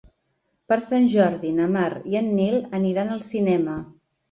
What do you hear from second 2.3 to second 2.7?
Nil